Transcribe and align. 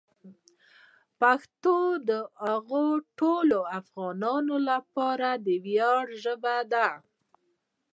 پښتو 1.21 1.77
د 2.09 2.11
هغو 2.45 2.85
ټولو 3.19 3.59
افغانانو 3.79 4.55
لپاره 4.69 5.29
د 5.45 5.47
ویاړ 5.65 6.03
ژبه 6.23 6.55
ده. 6.73 6.87